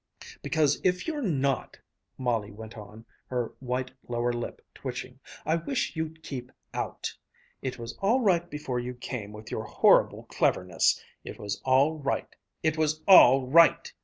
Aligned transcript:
"Because 0.41 0.81
if 0.83 1.05
you're 1.07 1.21
not," 1.21 1.77
Molly 2.17 2.49
went 2.49 2.75
on, 2.75 3.05
her 3.27 3.53
white 3.59 3.91
lower 4.07 4.33
lip 4.33 4.65
twitching, 4.73 5.19
"I 5.45 5.57
wish 5.57 5.95
you'd 5.95 6.23
keep 6.23 6.51
out. 6.73 7.15
It 7.61 7.77
was 7.77 7.95
all 7.99 8.19
right 8.21 8.49
before 8.49 8.79
you 8.79 8.95
came 8.95 9.31
with 9.31 9.51
your 9.51 9.65
horrible 9.65 10.23
cleverness. 10.23 10.99
It 11.23 11.37
was 11.39 11.61
all 11.63 11.97
right. 11.99 12.35
It 12.63 12.79
was 12.79 13.03
all 13.07 13.45
right." 13.45 13.93